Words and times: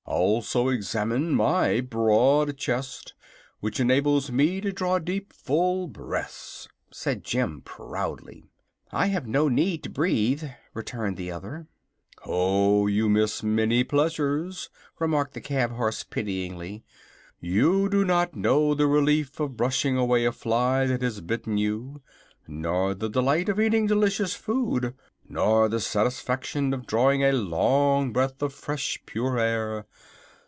"Also 0.03 0.67
examine 0.67 1.31
my 1.31 1.79
broad 1.79 2.57
chest, 2.57 3.13
which 3.61 3.79
enables 3.79 4.29
me 4.29 4.59
to 4.59 4.69
draw 4.71 4.99
deep, 4.99 5.31
full 5.31 5.87
breaths," 5.87 6.67
said 6.91 7.23
Jim, 7.23 7.61
proudly. 7.61 8.43
"I 8.91 9.07
have 9.07 9.25
no 9.25 9.47
need 9.47 9.83
to 9.83 9.89
breathe," 9.89 10.43
returned 10.73 11.15
the 11.15 11.31
other. 11.31 11.67
"No; 12.27 12.87
you 12.87 13.07
miss 13.07 13.41
many 13.41 13.85
pleasures," 13.85 14.69
remarked 14.99 15.33
the 15.33 15.41
cab 15.41 15.71
horse, 15.71 16.03
pityingly. 16.03 16.83
"You 17.39 17.87
do 17.87 18.03
not 18.03 18.35
know 18.35 18.73
the 18.75 18.87
relief 18.87 19.39
of 19.39 19.55
brushing 19.55 19.97
away 19.97 20.25
a 20.25 20.33
fly 20.33 20.87
that 20.87 21.01
has 21.01 21.21
bitten 21.21 21.57
you, 21.57 22.01
nor 22.47 22.93
the 22.93 23.09
delight 23.09 23.47
of 23.47 23.59
eating 23.61 23.87
delicious 23.87 24.35
food, 24.35 24.93
nor 25.29 25.69
the 25.69 25.79
satisfaction 25.79 26.73
of 26.73 26.85
drawing 26.85 27.23
a 27.23 27.31
long 27.31 28.11
breath 28.11 28.41
of 28.41 28.53
fresh, 28.53 28.99
pure 29.05 29.39
air. 29.39 29.85